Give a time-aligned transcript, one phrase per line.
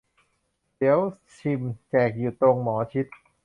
[0.77, 0.99] เดี๋ยว
[1.37, 3.07] ชิม แจกอยู่ตรง หมอชิต